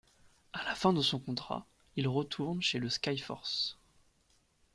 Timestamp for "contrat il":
1.19-2.07